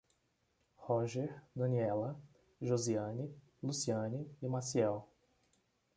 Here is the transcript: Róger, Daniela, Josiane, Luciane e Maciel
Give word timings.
Róger, 0.87 1.43
Daniela, 1.55 2.19
Josiane, 2.59 3.31
Luciane 3.61 4.35
e 4.41 4.47
Maciel 4.47 5.03